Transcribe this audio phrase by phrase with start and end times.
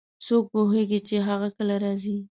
[0.25, 2.17] څوک پوهیږي چې هغه کله راځي